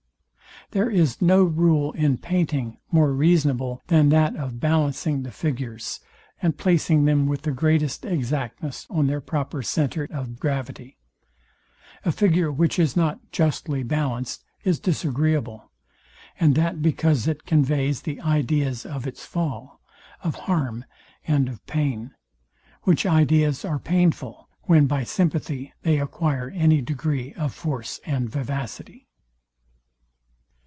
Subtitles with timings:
[0.71, 5.99] There is no rule in painting more reasonable than that of ballancing the figures,
[6.41, 10.97] and placing them with the greatest exactness on their proper centers of gravity.
[12.05, 15.71] A figure, which is not justly ballanced, is disagreeable;
[16.39, 19.81] and that because it conveys the ideas of its fall,
[20.23, 20.85] of harm,
[21.27, 22.13] and of pain:
[22.83, 29.09] Which ideas are painful, when by sympathy they acquire any degree of force and vivacity.